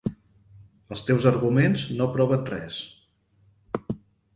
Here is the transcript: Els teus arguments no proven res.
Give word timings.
Els 0.95 1.03
teus 1.11 1.29
arguments 1.33 1.85
no 2.01 2.11
proven 2.19 2.51
res. 2.51 2.83